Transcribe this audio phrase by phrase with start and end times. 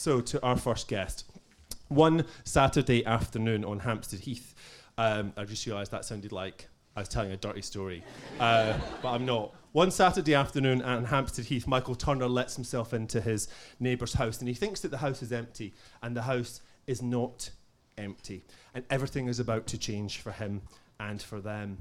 [0.00, 1.30] So, to our first guest.
[1.88, 4.54] One Saturday afternoon on Hampstead Heath,
[4.96, 8.02] um, I just realised that sounded like I was telling a dirty story,
[8.38, 9.54] uh, but I'm not.
[9.72, 14.48] One Saturday afternoon at Hampstead Heath, Michael Turner lets himself into his neighbour's house and
[14.48, 17.50] he thinks that the house is empty, and the house is not
[17.98, 18.46] empty.
[18.72, 20.62] And everything is about to change for him
[21.00, 21.78] and for them.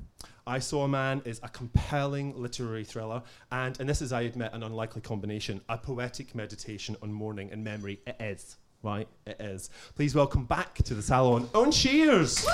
[0.47, 3.21] I Saw a Man is a compelling literary thriller,
[3.51, 7.63] and, and this is, I admit, an unlikely combination a poetic meditation on mourning and
[7.63, 7.99] memory.
[8.07, 9.07] It is, right?
[9.27, 9.69] It is.
[9.95, 12.47] Please welcome back to the salon, Owen Sheers.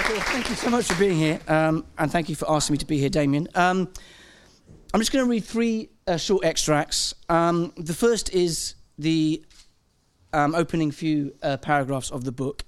[0.00, 2.78] Okay, thank you so much for being here, um, and thank you for asking me
[2.78, 3.48] to be here, Damien.
[3.54, 3.88] Um,
[4.94, 7.14] I'm just going to read three uh, short extracts.
[7.28, 9.44] Um, the first is the
[10.34, 12.64] um, opening few uh, paragraphs of the book.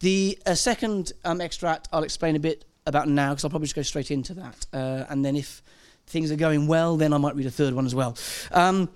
[0.00, 3.76] The uh, second um, extract I'll explain a bit about now, because I'll probably just
[3.76, 4.66] go straight into that.
[4.72, 5.62] Uh, and then if
[6.06, 8.16] things are going well, then I might read a third one as well.
[8.52, 8.88] Um,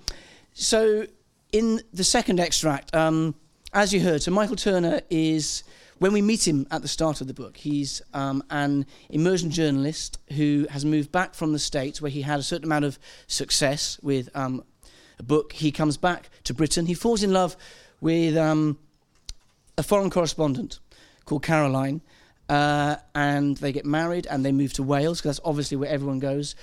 [0.55, 1.07] so,
[1.51, 5.65] in the second extract, as you heard, so Michael Turner is
[6.03, 10.19] when we meet him at the start of the book, he's um, an immersion journalist
[10.33, 14.01] who has moved back from the States where he had a certain amount of success
[14.03, 14.65] with um,
[15.21, 15.53] a book.
[15.53, 16.87] He comes back to Britain.
[16.87, 17.57] He falls in love
[18.03, 18.77] with um,
[19.79, 20.81] a foreign correspondent
[21.25, 22.03] called Caroline.
[22.49, 26.19] Uh, and they get married and they move to Wales because that's obviously where everyone
[26.19, 26.55] goes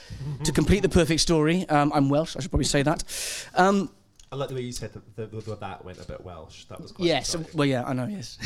[0.43, 1.67] to complete the perfect story.
[1.67, 3.03] Um, I'm Welsh, I should probably say that.
[3.55, 3.89] Um,
[4.31, 6.65] I like the way you said that, the, the, that went a bit Welsh.
[6.65, 7.35] That was quite yes.
[7.55, 8.05] well, yeah, I know.
[8.05, 8.37] Yes,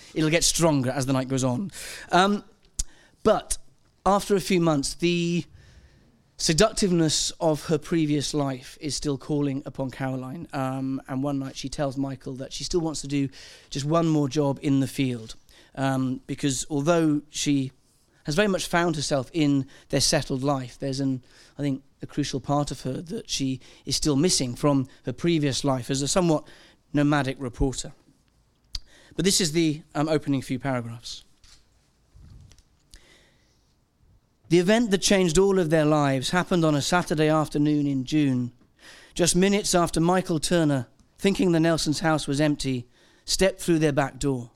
[0.14, 1.70] it'll get stronger as the night goes on.
[2.10, 2.42] Um,
[3.22, 3.58] but
[4.04, 5.44] after a few months, the
[6.42, 10.48] seductiveness of her previous life is still calling upon Caroline.
[10.52, 13.28] Um, and one night she tells Michael that she still wants to do
[13.70, 15.36] just one more job in the field.
[15.76, 17.70] Um, because although she
[18.24, 21.22] has very much found herself in their settled life, there's an,
[21.56, 25.62] I think, a crucial part of her that she is still missing from her previous
[25.62, 26.44] life as a somewhat
[26.92, 27.92] nomadic reporter.
[29.14, 31.22] But this is the um, opening few paragraphs.
[34.52, 38.52] The event that changed all of their lives happened on a Saturday afternoon in June,
[39.14, 42.86] just minutes after Michael Turner, thinking the Nelsons' house was empty,
[43.24, 44.50] stepped through their back door.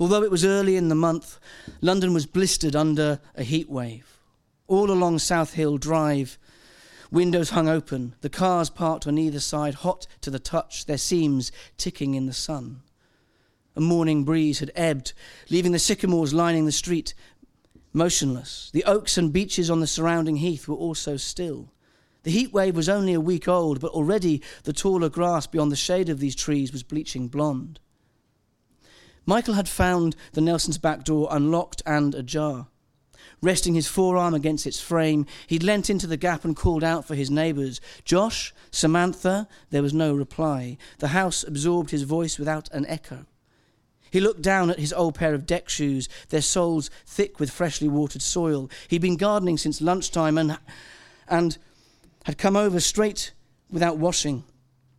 [0.00, 1.38] Although it was early in the month,
[1.82, 4.20] London was blistered under a heat wave
[4.68, 6.38] all along South Hill Drive.
[7.10, 11.52] Windows hung open, the cars parked on either side, hot to the touch, their seams
[11.76, 12.80] ticking in the sun.
[13.76, 15.12] A morning breeze had ebbed,
[15.50, 17.12] leaving the sycamores lining the street
[17.92, 18.70] motionless.
[18.72, 21.72] The oaks and beeches on the surrounding heath were also still.
[22.22, 25.76] The heat wave was only a week old, but already the taller grass beyond the
[25.76, 27.80] shade of these trees was bleaching blonde.
[29.24, 32.68] Michael had found the Nelsons' back door unlocked and ajar.
[33.40, 37.14] Resting his forearm against its frame, he leant into the gap and called out for
[37.14, 37.80] his neighbours.
[38.04, 38.52] Josh?
[38.70, 39.46] Samantha?
[39.70, 40.76] There was no reply.
[40.98, 43.26] The house absorbed his voice without an echo.
[44.10, 47.88] He looked down at his old pair of deck shoes, their soles thick with freshly
[47.88, 48.70] watered soil.
[48.88, 50.58] He'd been gardening since lunchtime and,
[51.28, 51.58] and
[52.24, 53.32] had come over straight
[53.70, 54.44] without washing.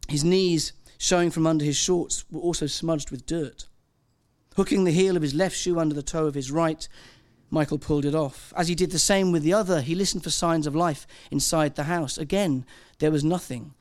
[0.08, 3.68] His knees, showing from under his shorts, were also smudged with dirt.
[4.56, 6.88] Hooking the heel of his left shoe under the toe of his right,
[7.50, 8.53] Michael pulled it off.
[8.56, 11.75] As he did the same with the other, he listened for signs of life inside
[11.75, 12.18] the house.
[12.18, 12.66] Again,
[13.00, 13.74] there was nothing.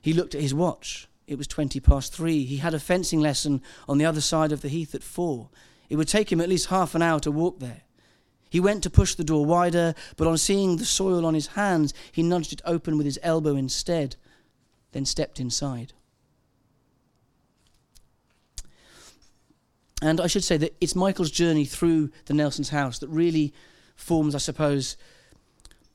[0.00, 1.08] He looked at his watch.
[1.26, 2.44] It was 20 past three.
[2.44, 5.48] He had a fencing lesson on the other side of the heath at four.
[5.88, 7.82] It would take him at least half an hour to walk there.
[8.50, 11.92] He went to push the door wider, but on seeing the soil on his hands,
[12.12, 14.16] he nudged it open with his elbow instead,
[14.92, 15.92] then stepped inside.
[20.00, 23.54] And I should say that it's Michael's journey through the Nelson's house that really
[23.96, 24.96] forms, I suppose,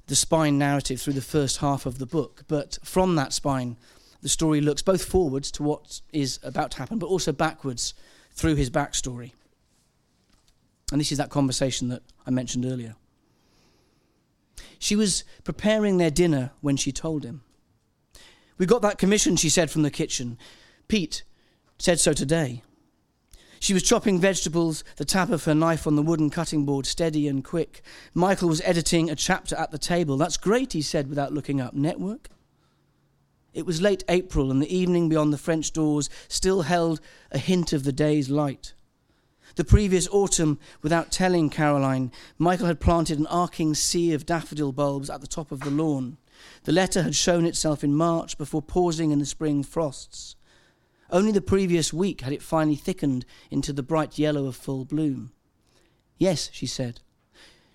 [0.07, 2.43] the spine narrative through the first half of the book.
[2.47, 3.77] But from that spine,
[4.21, 7.93] the story looks both forwards to what is about to happen, but also backwards
[8.31, 9.31] through his backstory.
[10.91, 12.95] And this is that conversation that I mentioned earlier.
[14.79, 17.41] She was preparing their dinner when she told him.
[18.57, 20.37] We got that commission, she said from the kitchen.
[20.87, 21.23] Pete
[21.77, 22.63] said so today.
[23.59, 27.27] She was chopping vegetables, the tap of her knife on the wooden cutting board steady
[27.27, 27.81] and quick.
[28.13, 30.17] Michael was editing a chapter at the table.
[30.17, 31.73] That's great, he said without looking up.
[31.73, 32.29] Network?
[33.53, 37.01] It was late April, and the evening beyond the French doors still held
[37.31, 38.73] a hint of the day's light.
[39.55, 45.09] The previous autumn, without telling Caroline, Michael had planted an arcing sea of daffodil bulbs
[45.09, 46.17] at the top of the lawn.
[46.63, 50.35] The letter had shown itself in March before pausing in the spring frosts.
[51.11, 55.31] Only the previous week had it finally thickened into the bright yellow of full bloom.
[56.17, 56.99] Yes, she said.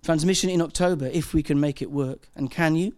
[0.02, 2.28] Transmission in October, if we can make it work.
[2.36, 2.94] And can you?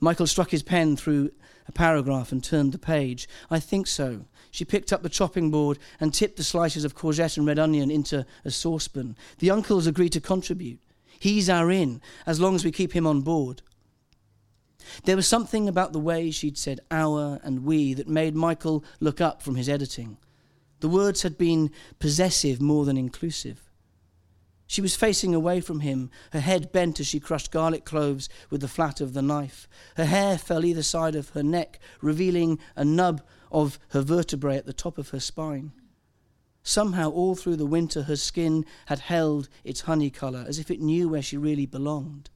[0.00, 1.32] Michael struck his pen through
[1.68, 3.28] a paragraph and turned the page.
[3.50, 4.24] I think so.
[4.50, 7.90] She picked up the chopping board and tipped the slices of courgette and red onion
[7.90, 9.16] into a saucepan.
[9.38, 10.80] The uncles agreed to contribute.
[11.20, 13.62] He's our in, as long as we keep him on board.
[15.04, 19.20] There was something about the way she'd said our and we that made Michael look
[19.20, 20.16] up from his editing.
[20.80, 23.67] The words had been possessive more than inclusive.
[24.70, 28.60] She was facing away from him, her head bent as she crushed garlic cloves with
[28.60, 29.66] the flat of the knife.
[29.96, 34.66] Her hair fell either side of her neck, revealing a nub of her vertebrae at
[34.66, 35.72] the top of her spine.
[36.62, 40.82] Somehow, all through the winter, her skin had held its honey colour, as if it
[40.82, 42.28] knew where she really belonged.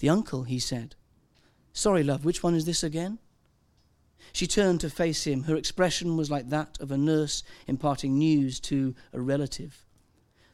[0.00, 0.96] The uncle, he said.
[1.72, 3.20] Sorry, love, which one is this again?
[4.32, 5.44] She turned to face him.
[5.44, 9.84] Her expression was like that of a nurse imparting news to a relative.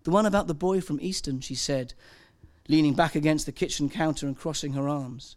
[0.05, 1.95] The one about the boy from Easton, she said,
[2.69, 5.37] leaning back against the kitchen counter and crossing her arms.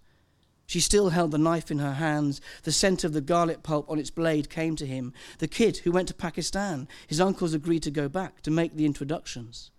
[0.66, 2.42] She still held the knife in her hands.
[2.64, 5.14] The scent of the garlic pulp on its blade came to him.
[5.40, 6.90] The kid who went to Pakistan.
[7.08, 9.72] His uncles agreed to go back to make the introductions.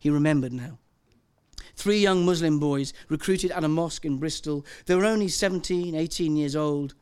[0.00, 0.78] He remembered now.
[1.76, 4.66] Three young Muslim boys recruited at a mosque in Bristol.
[4.86, 6.94] They were only 17, 18 years old.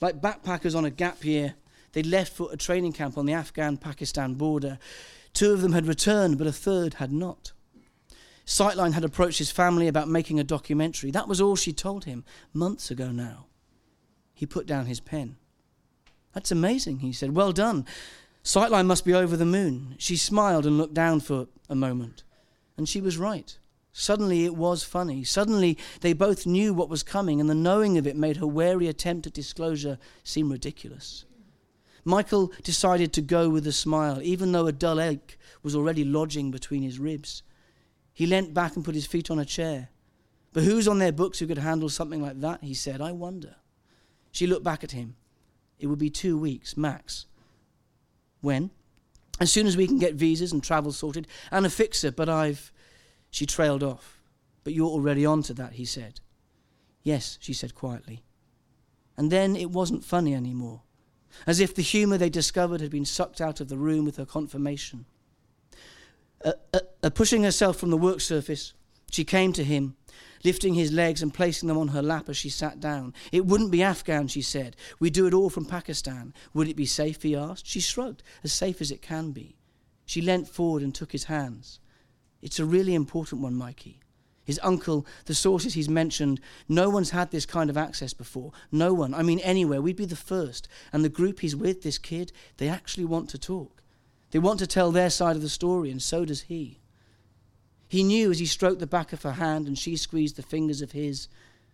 [0.00, 1.54] Like backpackers on a gap year,
[1.92, 4.78] They'd left for a training camp on the Afghan Pakistan border.
[5.32, 7.52] Two of them had returned, but a third had not.
[8.46, 11.10] Sightline had approached his family about making a documentary.
[11.10, 13.46] That was all she told him months ago now.
[14.32, 15.36] He put down his pen.
[16.32, 17.34] That's amazing, he said.
[17.34, 17.84] Well done.
[18.42, 19.96] Sightline must be over the moon.
[19.98, 22.22] She smiled and looked down for a moment.
[22.76, 23.58] And she was right.
[23.92, 25.24] Suddenly it was funny.
[25.24, 28.86] Suddenly they both knew what was coming, and the knowing of it made her wary
[28.86, 31.24] attempt at disclosure seem ridiculous.
[32.08, 36.50] Michael decided to go with a smile, even though a dull ache was already lodging
[36.50, 37.42] between his ribs.
[38.14, 39.90] He leant back and put his feet on a chair.
[40.54, 42.64] But who's on their books who could handle something like that?
[42.64, 43.02] He said.
[43.02, 43.56] I wonder.
[44.32, 45.16] She looked back at him.
[45.78, 47.26] It would be two weeks, max.
[48.40, 48.70] When?
[49.38, 52.72] As soon as we can get visas and travel sorted and a fixer, but I've.
[53.30, 54.18] She trailed off.
[54.64, 56.20] But you're already on to that, he said.
[57.02, 58.24] Yes, she said quietly.
[59.18, 60.84] And then it wasn't funny anymore
[61.46, 64.26] as if the humour they discovered had been sucked out of the room with her
[64.26, 65.04] confirmation.
[66.44, 68.74] Uh, uh, uh, pushing herself from the work surface,
[69.10, 69.96] she came to him,
[70.44, 73.12] lifting his legs and placing them on her lap as she sat down.
[73.32, 74.76] It wouldn't be Afghan, she said.
[75.00, 76.34] We do it all from Pakistan.
[76.54, 77.66] Would it be safe, he asked.
[77.66, 79.56] She shrugged, as safe as it can be.
[80.06, 81.80] She leant forward and took his hands.
[82.40, 84.00] It's a really important one, Mikey
[84.48, 86.40] his uncle, the sources he's mentioned.
[86.70, 88.50] No one's had this kind of access before.
[88.72, 89.12] No one.
[89.12, 89.82] I mean, anywhere.
[89.82, 90.68] We'd be the first.
[90.90, 93.82] And the group he's with, this kid, they actually want to talk.
[94.30, 96.80] They want to tell their side of the story, and so does he.
[97.88, 100.80] He knew as he stroked the back of her hand and she squeezed the fingers
[100.80, 101.28] of his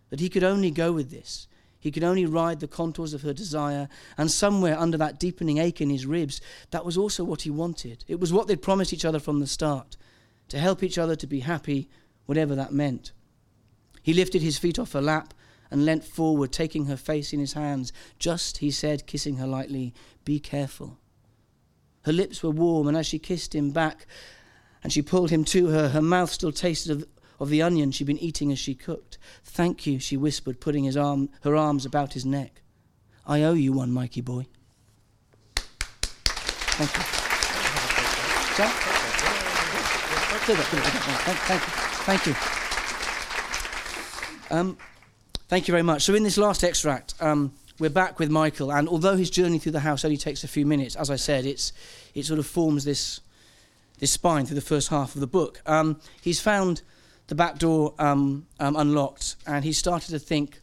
[0.09, 1.47] that he could only go with this.
[1.79, 3.87] He could only ride the contours of her desire,
[4.17, 6.41] and somewhere under that deepening ache in his ribs,
[6.71, 8.03] that was also what he wanted.
[8.09, 9.95] It was what they'd promised each other from the start
[10.49, 11.89] to help each other to be happy
[12.25, 13.11] whatever that meant.
[14.01, 15.33] He lifted his feet off her lap
[15.71, 17.91] and leant forward, taking her face in his hands.
[18.19, 19.93] Just, he said, kissing her lightly,
[20.23, 20.99] be careful.
[22.03, 24.05] Her lips were warm, and as she kissed him back
[24.83, 27.07] and she pulled him to her, her mouth still tasted of,
[27.39, 29.17] of the onion she'd been eating as she cooked.
[29.43, 32.61] Thank you, she whispered, putting his arm, her arms about his neck.
[33.25, 34.45] I owe you one, Mikey boy.
[36.77, 37.03] Thank you.
[41.47, 41.84] Thank you.
[42.05, 42.35] Thank you.
[44.55, 44.77] Um,
[45.47, 46.03] thank you very much.
[46.03, 49.71] So, in this last extract, um, we're back with Michael, and although his journey through
[49.71, 51.73] the house only takes a few minutes, as I said, it's,
[52.13, 53.21] it sort of forms this,
[53.97, 55.63] this spine through the first half of the book.
[55.65, 56.83] Um, he's found
[57.25, 60.61] the back door um, um, unlocked, and he started to think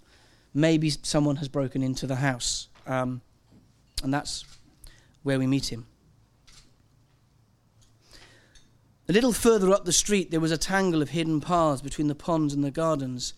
[0.55, 2.69] maybe someone has broken into the house.
[2.87, 3.21] Um,
[4.05, 4.45] and that's
[5.25, 5.89] where we meet him.
[9.13, 12.15] A little further up the street, there was a tangle of hidden paths between the
[12.15, 13.35] ponds and the gardens.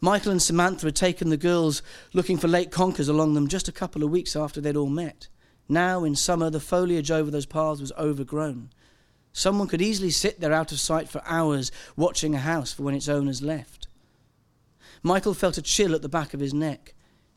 [0.00, 1.82] Michael and Samantha had taken the girls
[2.14, 5.28] looking for late conkers along them just a couple of weeks after they'd all met.
[5.68, 8.70] Now, in summer, the foliage over those paths was overgrown.
[9.34, 12.94] Someone could easily sit there out of sight for hours watching a house for when
[12.94, 13.86] its owners left.
[15.02, 16.94] Michael felt a chill at the back of his neck.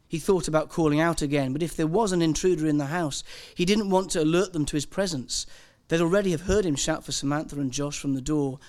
[0.08, 3.22] He thought about calling out again, but if there was an intruder in the house,
[3.54, 5.46] he didn't want to alert them to his presence.
[5.92, 8.60] They'd already have heard him shout for Samantha and Josh from the door,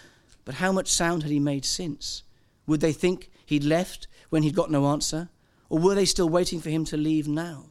[0.45, 2.25] but how much sound had he made since?
[2.67, 5.29] Would they think he'd left when he'd got no answer?
[5.69, 7.67] Or were they still waiting for him to leave now?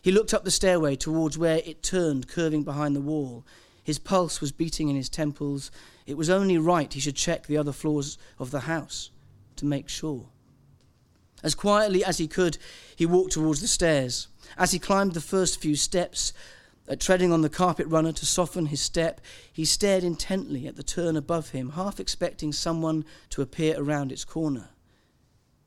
[0.00, 3.44] He looked up the stairway towards where it turned, curving behind the wall.
[3.84, 5.70] His pulse was beating in his temples.
[6.06, 9.10] It was only right he should check the other floors of the house
[9.56, 10.30] to make sure.
[11.42, 12.56] As quietly as he could,
[12.96, 14.28] he walked towards the stairs.
[14.56, 16.32] As he climbed the first few steps,
[16.88, 19.20] uh, treading on the carpet runner to soften his step,
[19.52, 24.24] he stared intently at the turn above him, half expecting someone to appear around its
[24.24, 24.70] corner,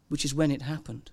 [0.08, 1.12] which is when it happened.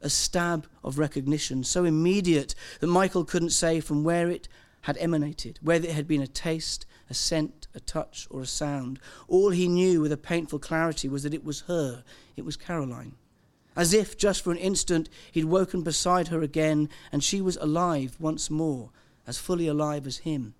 [0.00, 4.48] A stab of recognition, so immediate that Michael couldn't say from where it
[4.82, 9.00] had emanated, whether it had been a taste, a scent, a touch, or a sound.
[9.26, 12.04] All he knew with a painful clarity was that it was her,
[12.36, 13.14] it was Caroline.
[13.76, 18.16] As if just for an instant he'd woken beside her again and she was alive
[18.18, 18.90] once more,
[19.28, 20.54] as fully alive as him.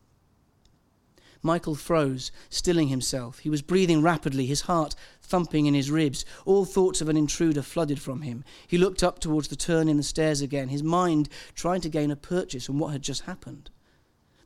[1.43, 3.39] Michael froze, stilling himself.
[3.41, 6.25] He was breathing rapidly, his heart thumping in his ribs.
[6.45, 8.45] All thoughts of an intruder flooded from him.
[8.67, 12.11] He looked up towards the turn in the stairs again, his mind trying to gain
[12.11, 13.71] a purchase on what had just happened.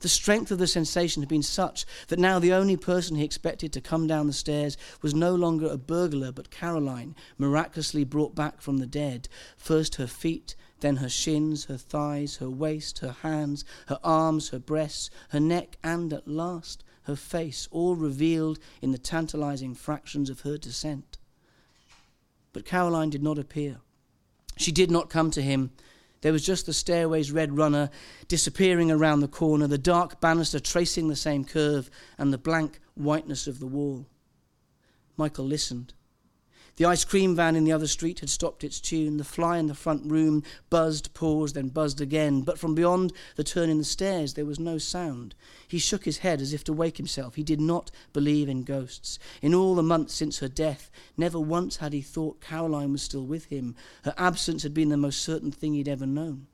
[0.01, 3.73] The strength of the sensation had been such that now the only person he expected
[3.73, 8.61] to come down the stairs was no longer a burglar, but Caroline, miraculously brought back
[8.61, 9.29] from the dead.
[9.57, 14.59] First her feet, then her shins, her thighs, her waist, her hands, her arms, her
[14.59, 20.41] breasts, her neck, and at last her face, all revealed in the tantalizing fractions of
[20.41, 21.19] her descent.
[22.53, 23.79] But Caroline did not appear.
[24.59, 25.71] She did not come to him
[26.23, 27.91] there was just the stairway's red runner
[28.29, 33.47] disappearing around the corner, the dark banister tracing the same curve, and the blank whiteness
[33.47, 34.07] of the wall.
[35.17, 35.93] Michael listened.
[36.83, 39.17] The ice cream van in the other street had stopped its tune.
[39.17, 42.43] The fly in the front room buzzed, paused, then buzzed again.
[42.43, 45.37] But from beyond the turn in the stairs, there was no sound.
[45.69, 47.37] He shook his head as if to wake himself.
[47.37, 49.21] He did not believe in ghosts.
[49.41, 53.27] In all the months since her death, never once had he thought Caroline was still
[53.27, 53.77] with him.
[54.05, 56.49] Her absence had been the most certain thing he'd ever known.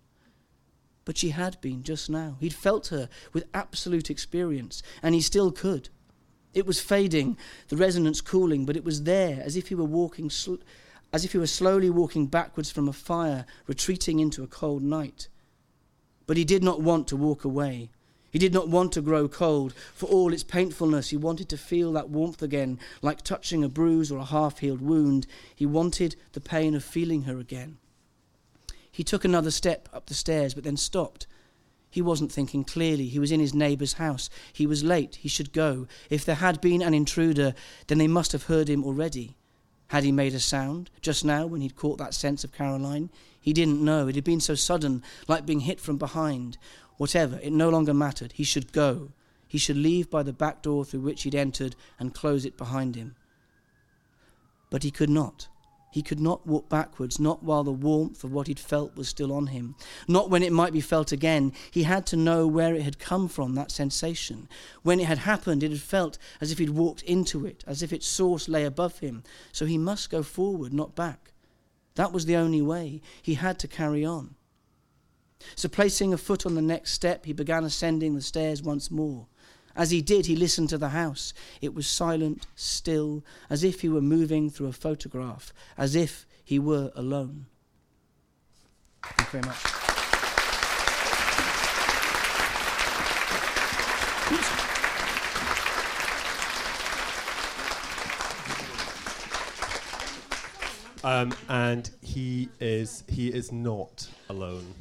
[1.06, 2.36] But she had been just now.
[2.38, 5.88] He'd felt her with absolute experience, and he still could.
[6.58, 7.36] It was fading,
[7.68, 10.56] the resonance cooling, but it was there, as if he were walking, sl-
[11.12, 15.28] as if he were slowly walking backwards from a fire, retreating into a cold night.
[16.26, 17.90] But he did not want to walk away.
[18.32, 19.72] He did not want to grow cold.
[19.94, 24.10] For all its painfulness, he wanted to feel that warmth again, like touching a bruise
[24.10, 25.28] or a half healed wound.
[25.54, 27.78] He wanted the pain of feeling her again.
[28.90, 31.28] He took another step up the stairs, but then stopped
[31.90, 33.06] he wasn't thinking clearly.
[33.06, 34.28] He was in his neighbour's house.
[34.52, 35.16] He was late.
[35.16, 35.86] He should go.
[36.10, 37.54] If there had been an intruder,
[37.86, 39.36] then they must have heard him already.
[39.88, 43.08] Had he made a sound just now when he'd caught that sense of Caroline?
[43.40, 44.06] He didn't know.
[44.06, 46.58] It had been so sudden, like being hit from behind.
[46.98, 48.32] Whatever, it no longer mattered.
[48.32, 49.12] He should go.
[49.46, 52.96] He should leave by the back door through which he'd entered and close it behind
[52.96, 53.16] him.
[54.68, 55.48] But he could not.
[55.90, 59.32] He could not walk backwards, not while the warmth of what he'd felt was still
[59.32, 59.74] on him,
[60.06, 61.52] not when it might be felt again.
[61.70, 64.48] He had to know where it had come from, that sensation.
[64.82, 67.92] When it had happened, it had felt as if he'd walked into it, as if
[67.92, 69.22] its source lay above him.
[69.50, 71.32] So he must go forward, not back.
[71.94, 73.00] That was the only way.
[73.22, 74.34] He had to carry on.
[75.54, 79.26] So, placing a foot on the next step, he began ascending the stairs once more.
[79.78, 81.32] As he did, he listened to the house.
[81.62, 86.58] It was silent, still, as if he were moving through a photograph, as if he
[86.58, 87.46] were alone.
[89.04, 89.64] Thank you very much.
[101.04, 104.74] Um, and he is he is not alone.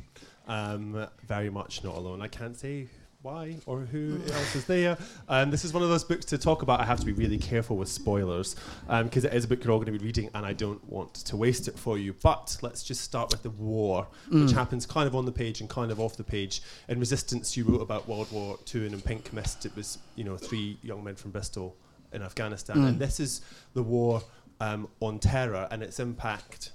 [0.47, 2.23] Um, very much not alone.
[2.23, 2.87] I can't say
[3.27, 4.97] why or who else is there.
[5.27, 6.79] Um, this is one of those books to talk about.
[6.79, 8.55] I have to be really careful with spoilers
[8.87, 10.81] because um, it is a book you're all going to be reading, and I don't
[10.89, 12.15] want to waste it for you.
[12.23, 14.43] But let's just start with the war, mm.
[14.43, 16.61] which happens kind of on the page and kind of off the page.
[16.87, 20.23] In Resistance, you wrote about World War II, and in Pink Mist, it was you
[20.23, 21.75] know three young men from Bristol
[22.13, 22.87] in Afghanistan, mm.
[22.87, 23.41] and this is
[23.73, 24.21] the war
[24.61, 26.71] um, on terror and its impact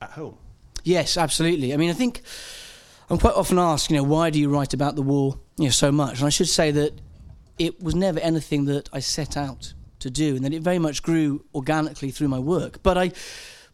[0.00, 0.38] at home.
[0.84, 1.74] Yes, absolutely.
[1.74, 2.22] I mean, I think
[3.10, 5.70] I'm quite often asked, you know, why do you write about the war you know,
[5.70, 6.18] so much?
[6.18, 6.92] And I should say that
[7.58, 11.02] it was never anything that I set out to do, and that it very much
[11.02, 12.82] grew organically through my work.
[12.82, 13.12] But I,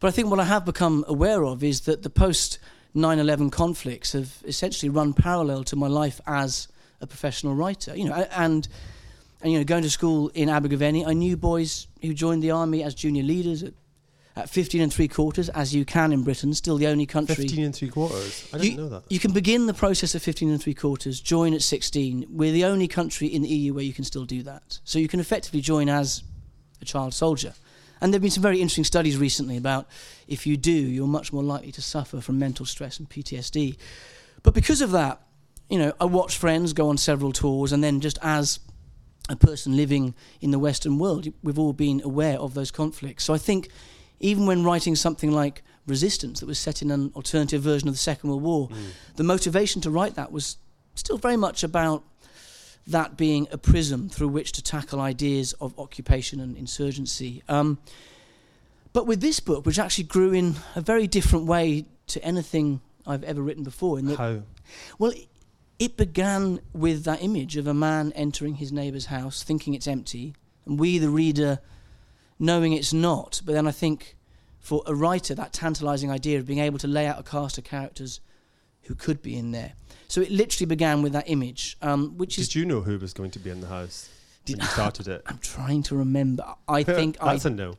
[0.00, 2.58] but I think what I have become aware of is that the post
[2.96, 6.68] 9/11 conflicts have essentially run parallel to my life as
[7.00, 7.94] a professional writer.
[7.94, 8.66] You know, and
[9.42, 12.82] and you know, going to school in Abergavenny, I knew boys who joined the army
[12.82, 13.74] as junior leaders at
[14.36, 17.36] at 15 and three quarters, as you can in Britain, still the only country.
[17.36, 18.48] 15 and three quarters?
[18.52, 19.04] I didn't you, know that.
[19.08, 22.26] You can begin the process of 15 and three quarters, join at 16.
[22.30, 24.80] We're the only country in the EU where you can still do that.
[24.84, 26.24] So you can effectively join as
[26.82, 27.54] a child soldier.
[28.00, 29.88] And there have been some very interesting studies recently about
[30.26, 33.76] if you do, you're much more likely to suffer from mental stress and PTSD.
[34.42, 35.20] But because of that,
[35.70, 38.60] you know, I watched friends go on several tours, and then just as
[39.30, 43.24] a person living in the Western world, we've all been aware of those conflicts.
[43.24, 43.70] So I think
[44.20, 47.98] even when writing something like Resistance, that was set in an alternative version of the
[47.98, 48.74] Second World War, Mm.
[49.16, 50.56] the motivation to write that was
[50.94, 52.02] still very much about
[52.86, 57.42] that being a prism through which to tackle ideas of occupation and insurgency.
[57.48, 57.78] Um,
[58.94, 63.24] but with this book, which actually grew in a very different way to anything I've
[63.24, 64.42] ever written before, in that How?
[64.98, 65.28] well, it-
[65.78, 70.34] it began with that image of a man entering his neighbour's house, thinking it's empty,
[70.64, 71.58] and we, the reader,
[72.38, 73.40] knowing it's not.
[73.44, 74.16] But then I think
[74.60, 77.64] for a writer, that tantalising idea of being able to lay out a cast of
[77.64, 78.20] characters
[78.82, 79.72] who could be in there.
[80.08, 82.48] So it literally began with that image, um, which is.
[82.48, 84.08] Did you know who was going to be in the house
[84.46, 85.22] when you started it?
[85.26, 86.44] I'm trying to remember.
[86.68, 87.76] I think I That's a no.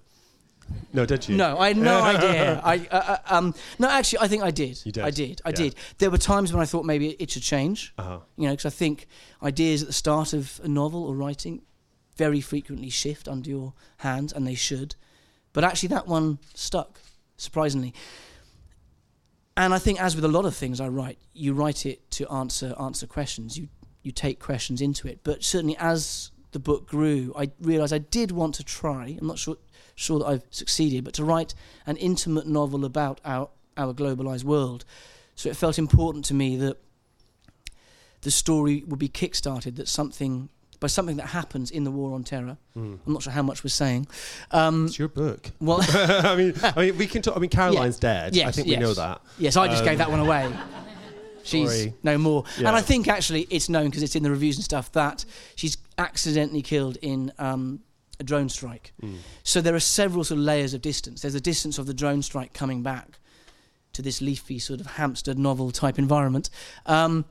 [0.93, 1.37] No, did you?
[1.37, 2.59] No, I had no idea.
[2.63, 4.83] I uh, uh, um no, actually, I think I did.
[4.83, 5.03] You did?
[5.03, 5.41] I did.
[5.45, 5.55] I Yeah.
[5.55, 5.75] did.
[5.99, 7.93] There were times when I thought maybe it should change.
[7.99, 8.19] Uh-huh.
[8.35, 9.07] You know, because I think
[9.43, 11.61] ideas at the start of a novel or writing
[12.15, 14.95] very frequently shift under your hands, and they should.
[15.53, 16.99] But actually, that one stuck
[17.37, 17.93] surprisingly.
[19.57, 22.29] And I think, as with a lot of things I write, you write it to
[22.31, 23.57] answer answer questions.
[23.57, 23.69] You
[24.03, 25.19] you take questions into it.
[25.23, 29.17] But certainly, as the book grew, I realised I did want to try.
[29.19, 29.57] I'm not sure
[29.95, 31.53] sure that I've succeeded, but to write
[31.85, 34.85] an intimate novel about our our globalised world.
[35.35, 36.77] So it felt important to me that
[38.21, 40.49] the story would be kick-started that something
[40.85, 42.57] by something that happens in the war on terror.
[42.77, 42.99] Mm.
[43.07, 44.05] I'm not sure how much we're saying.
[44.51, 45.49] Um, It's your book.
[45.59, 47.35] well, I mean, I mean, we can talk.
[47.35, 48.33] I mean, Caroline's dead.
[48.33, 48.81] I Yes, think we yes.
[48.81, 49.21] know that.
[49.39, 50.53] yes, I just Um, gave that one away.
[51.43, 51.93] She's sorry.
[52.03, 52.43] no more.
[52.59, 52.67] Yeah.
[52.67, 55.25] And I think actually it's known because it's in the reviews and stuff that
[55.55, 57.79] she's accidentally killed in um,
[58.19, 58.93] a drone strike.
[59.01, 59.15] Mm.
[59.43, 61.21] So there are several sort of layers of distance.
[61.21, 63.17] There's the distance of the drone strike coming back
[63.93, 66.49] to this leafy sort of Hampstead novel type environment.
[66.85, 67.25] Um,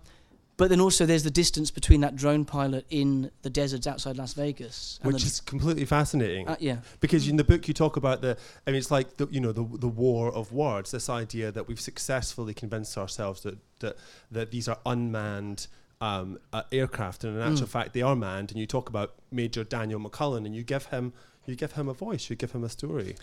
[0.56, 4.34] but then also there's the distance between that drone pilot in the deserts outside Las
[4.34, 4.99] Vegas.
[5.02, 6.46] and Which is completely fascinating.
[6.49, 6.76] uh, yeah.
[7.00, 9.52] because in the book you talk about the I mean it's like the you know
[9.52, 13.96] the the war of words this idea that we've successfully convinced ourselves that that
[14.31, 15.66] that these are unmanned
[16.00, 17.70] um, uh, aircraft and in actual Mm.
[17.70, 21.12] fact they are manned and you talk about Major Daniel McCullen and you give him
[21.46, 23.16] you give him a voice you give him a story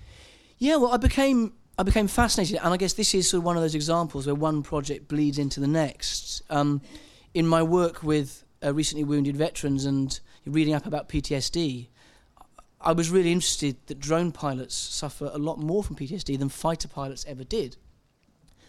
[0.58, 3.56] Yeah, well, I became I became fascinated, and I guess this is sort of one
[3.58, 6.44] of those examples where one project bleeds into the next.
[6.50, 6.82] Um,
[7.34, 11.88] in my work with uh, recently wounded veterans and reading up about PTSD,
[12.80, 16.88] I was really interested that drone pilots suffer a lot more from PTSD than fighter
[16.88, 17.78] pilots ever did.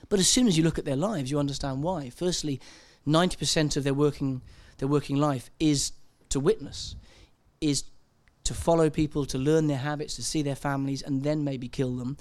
[0.09, 2.11] But as soon as you look at their lives, you understand why.
[2.11, 2.61] Firstly,
[3.07, 4.42] ninety percent of their working
[4.79, 5.92] their working life is
[6.29, 6.96] to witness,
[7.61, 7.85] is
[8.44, 11.96] to follow people, to learn their habits, to see their families, and then maybe kill
[11.96, 12.16] them.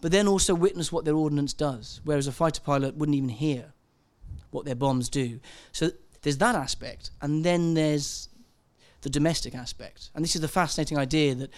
[0.00, 3.72] But then also witness what their ordnance does, whereas a fighter pilot wouldn't even hear
[4.50, 5.40] what their bombs do.
[5.72, 5.90] So
[6.22, 8.28] there's that aspect, and then there's
[9.02, 10.10] the domestic aspect.
[10.14, 11.50] And this is the fascinating idea that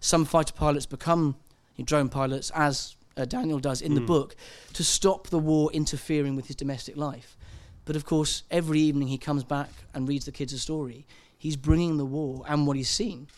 [0.00, 1.36] some fighter pilots become
[1.84, 4.06] drone pilots, as uh, Daniel does in the Mm.
[4.06, 4.36] book,
[4.72, 7.36] to stop the war interfering with his domestic life.
[7.84, 11.06] But of course, every evening he comes back and reads the kids a story.
[11.38, 13.28] He's bringing the war and what he's seen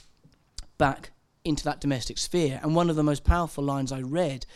[0.79, 1.11] back
[1.45, 2.61] into that domestic sphere.
[2.63, 4.47] And one of the most powerful lines I read,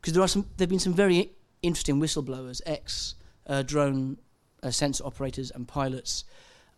[0.00, 3.14] because there are some, there've been some very interesting whistleblowers, ex
[3.46, 4.18] uh, drone
[4.62, 6.24] uh, sensor operators and pilots,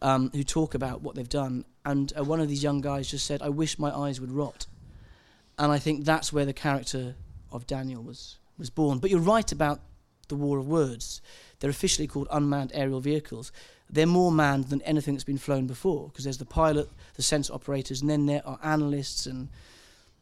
[0.02, 1.64] um, who talk about what they've done.
[1.84, 4.66] And uh, one of these young guys just said, "I wish my eyes would rot."
[5.58, 7.16] And I think that's where the character
[7.50, 8.98] of Daniel was was born.
[8.98, 9.80] But you're right about
[10.28, 11.20] the war of words.
[11.58, 13.50] They're officially called unmanned aerial vehicles.
[13.90, 17.54] They're more manned than anything that's been flown before because there's the pilot, the sensor
[17.54, 19.48] operators, and then there are analysts and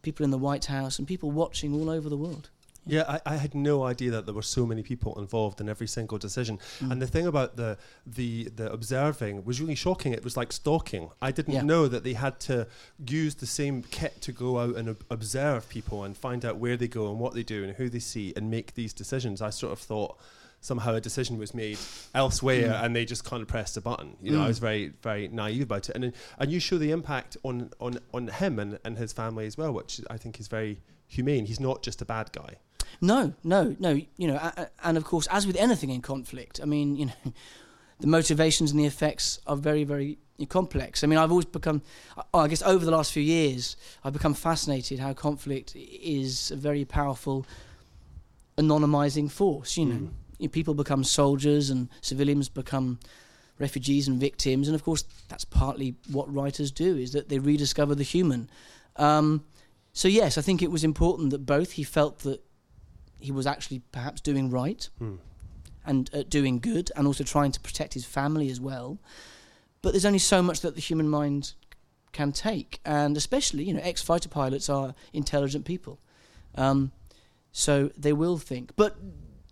[0.02, 2.50] people in the White House and people watching all over the world.
[2.88, 5.88] Yeah, I, I had no idea that there were so many people involved in every
[5.88, 6.61] single decision.
[6.81, 6.92] Mm.
[6.92, 10.12] And the thing about the the the observing was really shocking.
[10.12, 11.11] It was like stalking.
[11.20, 11.62] I didn't Yeah.
[11.62, 12.66] know that they had to
[13.09, 16.77] use the same kit to go out and ob- observe people and find out where
[16.77, 19.42] they go and what they do and who they see and make these decisions.
[19.42, 20.16] I sort of thought
[20.61, 21.79] somehow a decision was made
[22.14, 22.85] elsewhere Mm.
[22.85, 24.16] and they just kind of pressed a button.
[24.22, 24.49] You know, I Mm.
[24.49, 25.96] was very very naive about it.
[25.96, 29.57] And and you show the impact on on on him and and his family as
[29.59, 31.46] well, which I think is very humane.
[31.46, 32.57] He's not just a bad guy.
[33.01, 34.01] No, no, no.
[34.16, 37.12] You know, and of course, as with anything in conflict, I mean, you know,
[38.01, 40.18] the motivations and the effects are very, very
[40.49, 41.03] complex.
[41.03, 41.83] I mean, I've always become,
[42.35, 46.57] I I guess, over the last few years, I've become fascinated how conflict is a
[46.57, 47.46] very powerful
[48.59, 49.77] anonymizing force.
[49.77, 50.11] You know, Mm.
[50.38, 52.99] You know, people become soldiers and civilians become
[53.59, 57.94] refugees and victims, and of course, that's partly what writers do: is that they rediscover
[57.94, 58.51] the human.
[58.96, 59.44] Um,
[59.94, 62.42] so yes, I think it was important that both he felt that
[63.18, 65.18] he was actually perhaps doing right, Mm.
[65.85, 68.98] and at doing good and also trying to protect his family as well.
[69.83, 71.52] But there's only so much that the human mind
[72.12, 75.98] can take, and especially you know ex-fighter pilots are intelligent people,
[76.57, 76.92] um,
[77.52, 78.72] so they will think.
[78.76, 78.96] But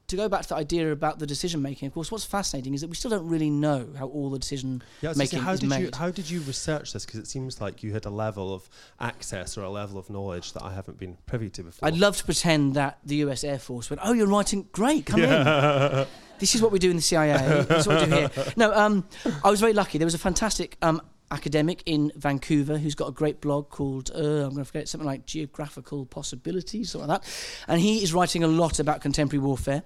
[0.08, 2.82] to go back to the idea about the decision making, of course, what's fascinating is
[2.82, 5.68] that we still don't really know how all the decision Yeah, making how is did
[5.70, 5.80] made.
[5.80, 7.06] you how did you research this?
[7.06, 8.68] Because it seems like you had a level of
[9.00, 11.86] access or a level of knowledge that I haven't been privy to before.
[11.86, 15.22] I'd love to pretend that the US Air Force went, "Oh, you're writing great, come
[15.22, 17.62] in." This is what we do in the CIA.
[17.62, 18.30] This is what we do here.
[18.56, 19.06] No, um,
[19.44, 19.98] I was very lucky.
[19.98, 21.00] There was a fantastic um,
[21.35, 25.07] academic in Vancouver who's got a great blog called uh, I'm going to forget something
[25.07, 29.83] like Geographical Possibilities, something like that, and he is writing a lot about contemporary warfare.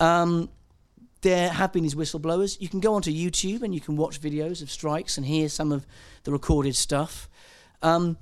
[0.00, 0.50] Um,
[1.22, 2.60] there have been these whistleblowers.
[2.60, 5.70] You can go onto YouTube and you can watch videos of strikes and hear some
[5.70, 5.86] of
[6.24, 7.28] the recorded stuff.
[7.82, 8.16] Um,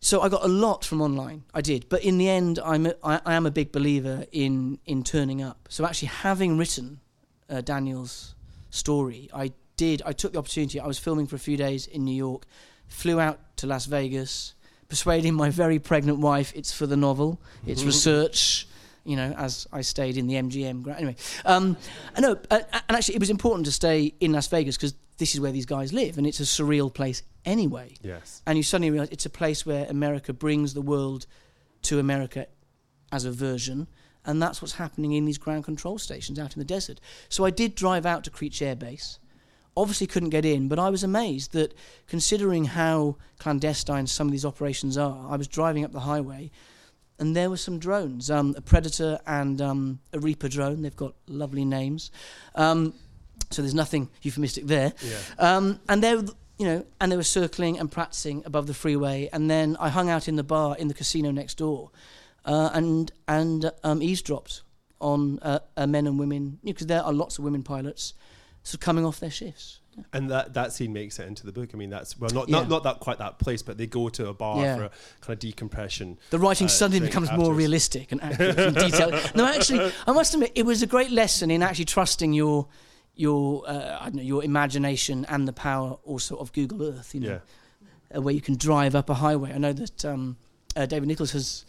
[0.00, 1.44] so I got a lot from online.
[1.54, 4.78] I did, but in the end, I'm a, I, I am a big believer in
[4.84, 5.68] in turning up.
[5.68, 7.00] So actually, having written
[7.48, 8.34] uh, Daniel's
[8.70, 10.02] story, I did.
[10.04, 10.80] I took the opportunity.
[10.80, 12.46] I was filming for a few days in New York,
[12.88, 14.54] flew out to Las Vegas,
[14.88, 18.68] persuading my very pregnant wife it's for the novel, it's research.
[19.04, 20.96] You know, as I stayed in the MGM.
[20.96, 21.76] Anyway, um,
[22.16, 25.34] I know, uh, and actually, it was important to stay in Las Vegas because this
[25.34, 28.40] is where these guys live, and it's a surreal place anyway yes.
[28.46, 31.26] and you suddenly realize it's a place where America brings the world
[31.82, 32.46] to America
[33.10, 33.88] as a version,
[34.24, 37.00] and that's what's happening in these ground control stations out in the desert.
[37.28, 39.18] So I did drive out to Creech Air Base.
[39.76, 41.74] Obviously, couldn't get in, but I was amazed that
[42.06, 46.50] considering how clandestine some of these operations are, I was driving up the highway.
[47.18, 50.82] And there were some drones, um, a Predator and um, a Reaper drone.
[50.82, 52.10] They've got lovely names.
[52.54, 52.94] Um,
[53.50, 54.92] so there's nothing euphemistic there.
[55.02, 55.16] Yeah.
[55.38, 56.24] Um, and they, were,
[56.58, 59.28] you know, and they were circling and practicing above the freeway.
[59.32, 61.90] And then I hung out in the bar in the casino next door,
[62.44, 64.62] uh, and and um, eavesdropped
[65.00, 68.14] on uh, uh, men and women because there are lots of women pilots,
[68.62, 69.78] sort of coming off their shifts.
[70.14, 71.70] And that, that scene makes it into the book.
[71.74, 72.60] I mean, that's well, not Yeah.
[72.60, 74.76] not, not that quite that place, but they go to a bar Yeah.
[74.76, 76.18] for a kind of decompression.
[76.30, 79.12] The writing Uh, suddenly becomes more realistic and accurate and detailed.
[79.34, 82.68] No, actually, I must admit, it was a great lesson in actually trusting your
[83.14, 87.14] your uh, I don't know your imagination and the power also of Google Earth.
[87.14, 87.40] You know,
[88.12, 88.16] Yeah.
[88.18, 89.52] uh, where you can drive up a highway.
[89.52, 90.38] I know that um,
[90.74, 91.66] uh, David Nicholls has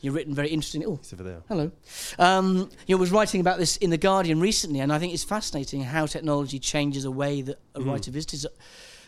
[0.00, 0.84] you written very interesting.
[0.86, 1.42] Oh, It's over there.
[1.48, 1.70] hello.
[2.18, 5.24] Um, you know, was writing about this in the Guardian recently, and I think it's
[5.24, 7.86] fascinating how technology changes a way that a Mm.
[7.86, 8.50] writer visits a,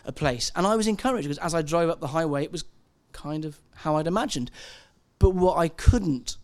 [0.05, 0.51] a place.
[0.57, 2.65] And I was encouraged because as I drove up the highway, it was
[3.13, 4.51] kind of how I'd imagined.
[5.19, 6.37] But what I couldn't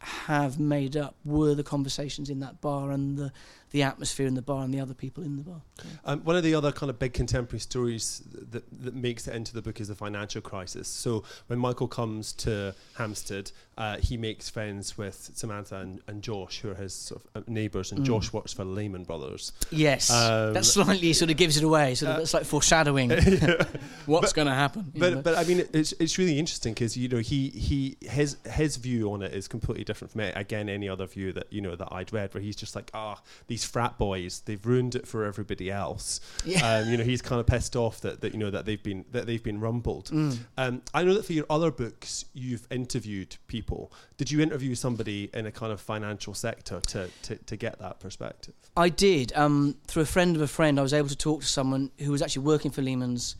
[0.00, 3.32] have made up were the conversations in that bar and the,
[3.70, 5.60] the atmosphere in the bar and the other people in the bar.
[6.04, 9.52] Um, one of the other kind of big contemporary stories that, that makes it into
[9.54, 10.88] the book is the financial crisis.
[10.88, 16.60] So when Michael comes to Hampstead, uh, he makes friends with Samantha and, and Josh,
[16.60, 18.06] who are his sort of uh, neighbours, and Mm.
[18.06, 19.52] Josh works for Lehman Brothers.
[19.70, 21.92] Yes, Um, that slightly sort of gives it away.
[21.92, 23.10] Of, uh, it's like foreshadowing
[24.06, 24.92] what's going to happen.
[24.96, 25.22] But know.
[25.22, 29.12] but I mean it's it's really interesting because you know he he his his view
[29.12, 30.34] on it is completely different from it.
[30.36, 33.20] again any other view that you know that I'd read where he's just like ah
[33.46, 36.78] these frat boys they've ruined it for everybody else Yeah.
[36.82, 39.04] um, you know he's kind of pissed off that, that you know that they've been
[39.12, 40.38] that they've been rumbled Mm.
[40.56, 45.30] um, I know that for your other books you've interviewed people did you interview somebody
[45.34, 49.32] in a kind of financial sector to to, to get that perspective I did.
[49.34, 52.12] Um, through a friend of a friend, I was able to talk to someone who
[52.12, 53.34] was actually working for Lehman's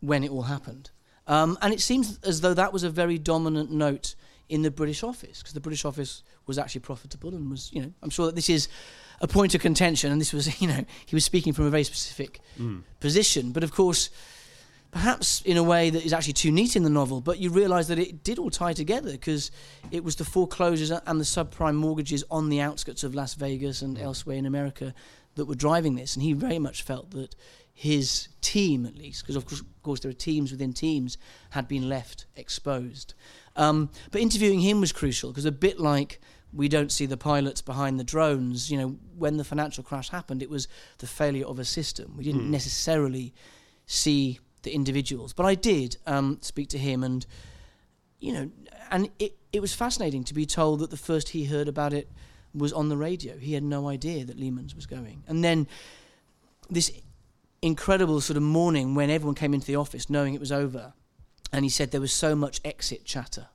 [0.00, 0.90] when it all happened.
[1.26, 4.14] Um, and it seems as though that was a very dominant note
[4.48, 7.92] in the British office, because the British office was actually profitable and was, you know,
[8.02, 8.68] I'm sure that this is
[9.20, 11.84] a point of contention, and this was, you know, he was speaking from a very
[11.84, 12.82] specific mm.
[13.00, 13.52] position.
[13.52, 14.10] But of course,
[14.90, 17.88] perhaps in a way that is actually too neat in the novel, but you realise
[17.88, 19.50] that it did all tie together because
[19.90, 23.96] it was the foreclosures and the subprime mortgages on the outskirts of Las Vegas and
[23.96, 24.02] mm.
[24.02, 24.94] elsewhere in America
[25.34, 26.14] that were driving this.
[26.14, 27.34] And he very much felt that
[27.72, 31.18] his team, at least, because of course, of course there are teams within teams,
[31.50, 33.14] had been left exposed.
[33.56, 36.20] Um, but interviewing him was crucial because a bit like
[36.52, 38.70] we don't see the pilots behind the drones.
[38.70, 42.14] You know, when the financial crash happened, it was the failure of a system.
[42.16, 42.50] We didn't Hmm.
[42.50, 43.32] necessarily
[43.86, 47.26] see the individuals, but I did um, speak to him, and
[48.18, 48.50] you know,
[48.90, 52.10] and it it was fascinating to be told that the first he heard about it
[52.54, 53.36] was on the radio.
[53.38, 55.66] He had no idea that Lehman's was going, and then
[56.70, 56.90] this
[57.62, 60.92] incredible sort of morning when everyone came into the office knowing it was over,
[61.54, 63.46] and he said there was so much exit chatter,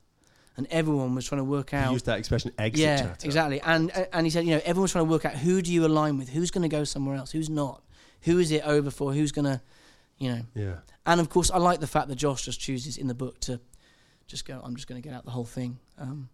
[0.56, 3.26] and everyone was trying to work he out used that expression exit yeah, chatter.
[3.26, 3.60] exactly.
[3.60, 5.84] And uh, and he said, you know, everyone's trying to work out who do you
[5.84, 7.82] align with, who's going to go somewhere else, who's not,
[8.22, 9.60] who is it over for, who's going to,
[10.18, 10.42] you know.
[10.54, 13.38] yeah And of course, I like the fact that Josh just chooses in the book
[13.40, 13.60] to
[14.26, 14.60] just go.
[14.64, 15.78] I'm just going to get out the whole thing.
[15.98, 16.30] Um,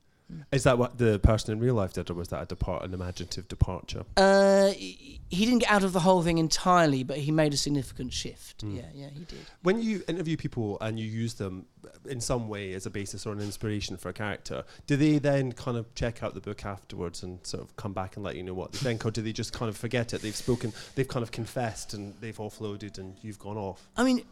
[0.50, 2.92] Is that what the person in real life did, or was that a depart an
[2.92, 4.04] imaginative departure?
[4.16, 8.12] Uh, he didn't get out of the whole thing entirely, but he made a significant
[8.12, 8.64] shift.
[8.64, 8.76] Mm.
[8.76, 9.38] Yeah, yeah, he did.
[9.62, 11.66] When you interview people and you use them
[12.08, 15.52] in some way as a basis or an inspiration for a character, do they then
[15.52, 18.42] kind of check out the book afterwards and sort of come back and let you
[18.42, 20.22] know what they think, or do they just kind of forget it?
[20.22, 23.88] They've spoken, they've kind of confessed, and they've offloaded, and you've gone off.
[23.96, 24.22] I mean,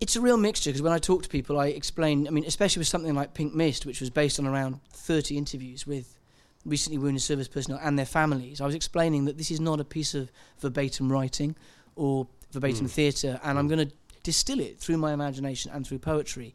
[0.00, 2.26] it's a real mixture because when I talk to people, I explain.
[2.26, 5.86] I mean, especially with something like Pink Mist, which was based on around 30 interviews
[5.86, 6.16] with
[6.64, 8.60] recently wounded service personnel and their families.
[8.60, 10.30] I was explaining that this is not a piece of
[10.60, 11.56] verbatim writing
[11.96, 12.90] or verbatim Mm.
[12.90, 16.54] theatre, and I'm going to distill it through my imagination and through poetry.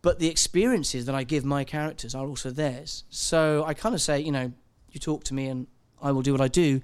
[0.00, 3.04] But the experiences that I give my characters are also theirs.
[3.10, 4.52] So I kind of say, you know,
[4.92, 5.66] you talk to me and
[6.00, 6.80] I will do what I do.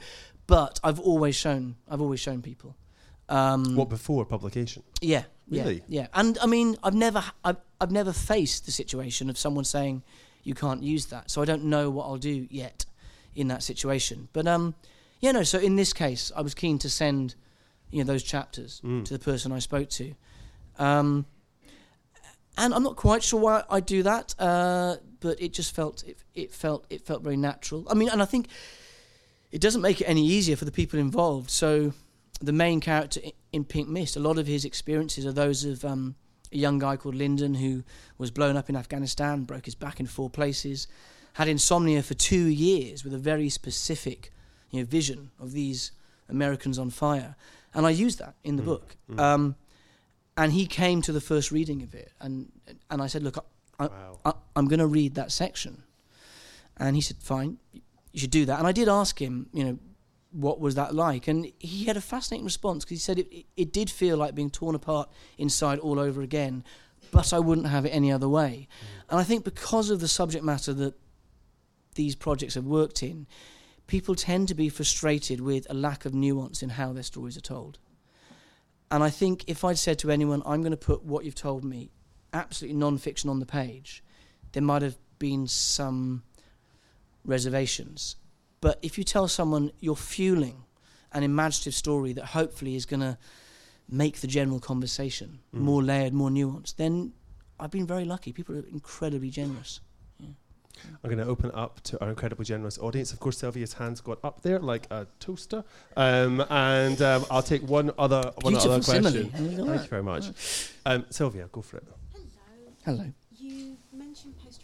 [0.46, 2.76] But I've always shown, I've always shown people.
[3.28, 4.82] Um, What before publication?
[5.00, 5.82] yeah, Really?
[5.88, 6.06] yeah, yeah.
[6.14, 10.02] And I mean, I've never, I've, I've never faced the situation of someone saying
[10.42, 12.84] you can't use that, so I don't know what I'll do yet
[13.34, 14.28] in that situation.
[14.32, 14.74] But um,
[15.20, 15.42] yeah, no.
[15.42, 17.34] So in this case, I was keen to send,
[17.90, 19.04] you know, those chapters Mm.
[19.06, 20.14] to the person I spoke to,
[20.78, 21.24] um,
[22.56, 26.18] and I'm not quite sure why I do that, uh, but it just felt it,
[26.34, 27.87] it felt it felt very natural.
[27.90, 28.48] I mean, and I think
[29.50, 31.50] it doesn't make it any easier for the people involved.
[31.50, 31.92] So
[32.44, 33.20] the main character
[33.52, 36.14] in Pink Mist, a lot of his experiences are those of um,
[36.52, 37.83] a young guy called Lyndon who
[38.18, 40.87] was blown up in Afghanistan, broke his back in four places,
[41.35, 44.33] had insomnia for two years with a very specific
[44.70, 45.92] you know, vision of these
[46.28, 47.37] Americans on fire.
[47.74, 48.96] And I used that in the Mm, book.
[49.11, 49.18] mm.
[49.18, 49.57] Um,
[50.37, 52.12] and he came to the first reading of it.
[52.20, 52.50] And,
[52.90, 53.38] and I said, Look,
[53.78, 54.18] I- wow.
[54.24, 55.83] I, I'm going to read that section.
[56.76, 57.59] And he said, fine,
[58.12, 58.59] you should do that.
[58.59, 59.78] And I did ask him, you know,
[60.34, 61.28] what was that like?
[61.28, 64.34] And he had a fascinating response because he said it, it, it did feel like
[64.34, 66.64] being torn apart inside all over again,
[67.12, 68.68] but I wouldn't have it any other way.
[68.68, 69.02] Mm.
[69.10, 70.94] And I think because of the subject matter that
[71.94, 73.26] these projects have worked in,
[73.86, 77.42] people tend to be frustrated with a lack of nuance in how their stories are
[77.42, 77.78] told.
[78.90, 81.64] And I think if I'd said to anyone, I'm going to put what you've told
[81.64, 81.90] me,
[82.32, 84.02] absolutely non fiction on the page,
[84.52, 86.24] there might have been some
[87.24, 88.16] reservations.
[88.64, 90.64] But if you tell someone you're fueling
[91.12, 93.18] an imaginative story that hopefully is going to
[93.90, 95.59] make the general conversation Mm.
[95.61, 97.12] more layered, more nuanced, then
[97.61, 98.33] I've been very lucky.
[98.33, 99.81] People are incredibly generous.
[101.03, 103.12] I'm going to open up to our incredibly generous audience.
[103.12, 105.62] Of course, Sylvia's hands got up there like a toaster.
[105.96, 109.12] Um, and um, I'll take one other, one other Beautiful simile.
[109.12, 109.31] question.
[109.66, 110.24] Thank you very much.
[110.87, 111.85] Um, Sylvia, go for it.
[112.12, 112.27] Hello.
[112.87, 113.07] Hello.
[113.38, 114.63] You mentioned post-traumatic stress disorder.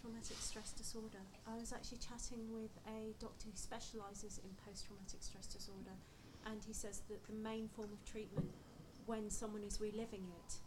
[1.61, 5.95] was actually chatting with a doctor who specialises in post-traumatic stress disorder,
[6.45, 8.49] and he says that the main form of treatment
[9.05, 10.59] when someone is reliving it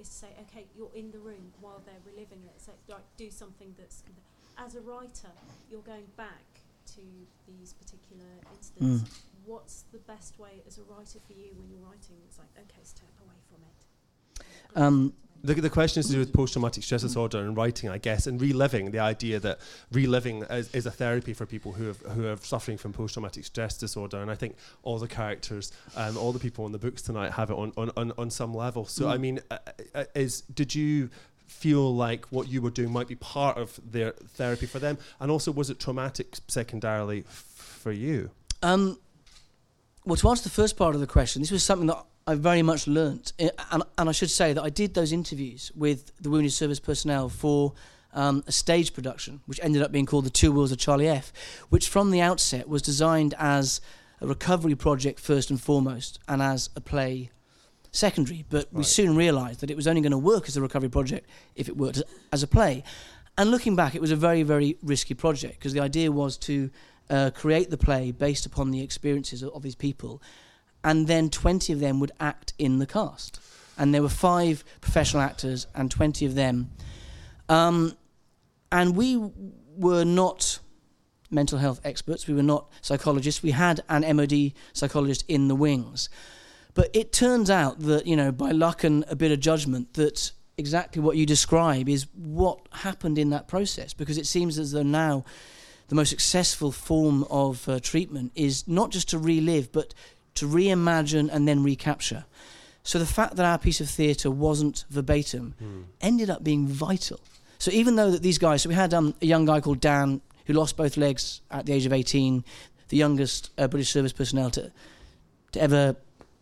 [0.00, 2.60] is to say, okay, you're in the room while they're reliving it.
[2.60, 4.04] So like, do something that's.
[4.58, 5.32] As a writer,
[5.70, 6.60] you're going back
[6.94, 7.00] to
[7.48, 9.24] these particular incidents.
[9.46, 12.16] What's the best way as a writer for you when you're writing?
[12.28, 14.46] It's like, okay, step away from it.
[14.76, 17.98] Um, The, the question is to do with post traumatic stress disorder and writing, I
[17.98, 19.58] guess, and reliving the idea that
[19.90, 23.44] reliving is, is a therapy for people who have who are suffering from post traumatic
[23.44, 24.22] stress disorder.
[24.22, 27.50] And I think all the characters and all the people in the books tonight have
[27.50, 28.84] it on, on, on, on some level.
[28.86, 29.20] So, I Mm.
[29.20, 29.58] mean, uh,
[29.94, 31.10] uh, is did you
[31.48, 34.96] feel like what you were doing might be part of their therapy for them?
[35.20, 38.30] And also, was it traumatic secondarily f- for you?
[38.62, 38.96] Um,
[40.04, 42.62] well, to answer the first part of the question, this was something that I very
[42.62, 43.32] much learnt.
[43.38, 47.28] And, and I should say that I did those interviews with the wounded service personnel
[47.28, 47.72] for
[48.14, 51.32] um, a stage production, which ended up being called The Two Worlds of Charlie F.,
[51.70, 53.80] which from the outset was designed as
[54.20, 57.30] a recovery project first and foremost, and as a play
[57.90, 58.44] secondary.
[58.48, 61.28] But we soon realised that it was only going to work as a recovery project
[61.56, 62.84] if it worked as- as a play.
[63.36, 66.70] And looking back, it was a very, very risky project because the idea was to
[67.10, 70.22] uh, create the play based upon the experiences of, of these people,
[70.84, 73.38] and then 20 of them would act in the cast.
[73.78, 76.70] And there were five professional actors and 20 of them.
[77.48, 77.96] Um,
[78.70, 79.30] and we
[79.76, 80.58] were not
[81.30, 83.42] mental health experts, we were not psychologists.
[83.42, 86.08] We had an MOD psychologist in the wings.
[86.74, 90.32] But it turns out that, you know, by luck and a bit of judgment, that
[90.56, 94.82] exactly what you describe is what happened in that process because it seems as though
[94.82, 95.24] now
[95.88, 99.94] the most successful form of uh, treatment is not just to relive but
[100.34, 102.24] to reimagine and then recapture.
[102.82, 105.54] So the fact that our piece of theatre wasn't verbatim
[106.00, 107.20] ended up being vital.
[107.58, 110.20] So even though that these guys, so we had um, a young guy called Dan
[110.46, 112.44] who lost both legs at the age of 18,
[112.88, 114.72] the youngest uh, British service personnel to,
[115.52, 115.96] to ever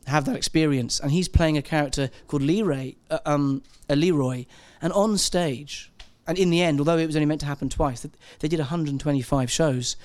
[0.07, 4.47] have that experience, and he's playing a character called Leroy, uh, um, uh, Leroy,
[4.81, 5.93] and on stage,
[6.27, 8.07] and in the end, although it was only meant to happen twice,
[8.39, 9.97] they did 125 shows.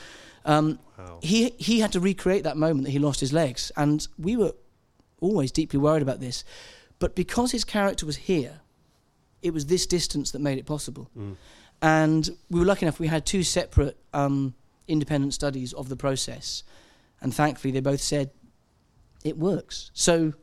[0.46, 1.20] Um, Wow.
[1.22, 4.54] he he had to recreate that moment that he lost his legs, and we were
[5.20, 6.44] always deeply worried about this.
[7.00, 8.62] But because his character was here,
[9.42, 11.10] it was this distance that made it possible.
[11.18, 11.36] Mm.
[11.82, 14.54] And we were lucky enough; we had two separate um,
[14.88, 16.64] independent studies of the process,
[17.22, 18.30] and thankfully, they both said
[19.24, 19.92] it works.
[19.94, 20.34] So,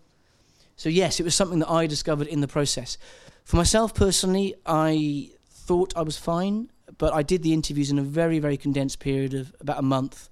[0.76, 2.98] so yes, it was something that I discovered in the process.
[3.44, 6.70] For myself personally, I thought I was fine,
[7.02, 10.28] but I did the interviews in a very, very condensed period of about a month.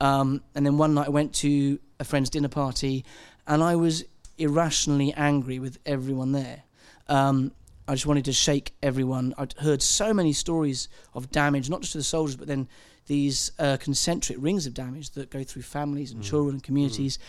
[0.00, 3.04] Um, and then one night I went to a friend's dinner party,
[3.46, 4.02] and I was
[4.36, 6.64] irrationally angry with everyone there.
[7.08, 7.52] Um,
[7.86, 9.32] I just wanted to shake everyone.
[9.38, 12.66] I'd heard so many stories of damage, not just to the soldiers, but then
[13.06, 16.26] these uh, concentric rings of damage that go through families and Mm.
[16.30, 17.20] children and communities,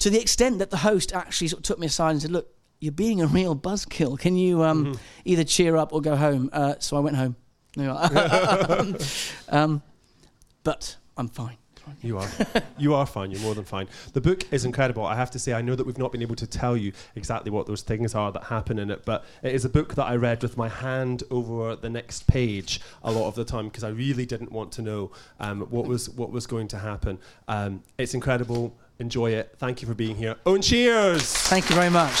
[0.00, 2.48] to the extent that the host actually sort of took me aside and said, "Look,
[2.80, 4.18] you're being a real buzzkill.
[4.18, 4.98] Can you um, Mhm.
[5.24, 7.36] either cheer up or go home?" Uh, so I went home.
[7.76, 8.92] Yeah.
[9.48, 9.82] um,
[10.62, 11.56] but I'm fine.
[12.00, 12.28] You are.
[12.78, 13.30] you are fine.
[13.30, 13.88] You're more than fine.
[14.12, 15.04] The book is incredible.
[15.04, 17.50] I have to say, I know that we've not been able to tell you exactly
[17.50, 20.16] what those things are that happen in it, but it is a book that I
[20.16, 23.88] read with my hand over the next page a lot of the time because I
[23.88, 27.18] really didn't want to know um, what was what was going to happen.
[27.48, 28.76] Um, it's incredible.
[28.98, 29.54] Enjoy it.
[29.58, 30.36] Thank you for being here.
[30.46, 31.32] Owen Sheers.
[31.48, 32.14] Thank you very much.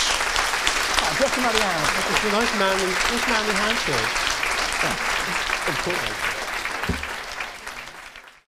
[1.18, 2.10] Drop him out of the house.
[2.10, 5.11] It's a nice manly, nice manly handshake.
[5.64, 6.41] Of course.